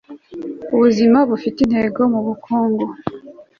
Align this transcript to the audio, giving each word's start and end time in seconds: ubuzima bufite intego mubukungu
ubuzima 0.73 1.19
bufite 1.29 1.57
intego 1.65 1.99
mubukungu 2.13 2.85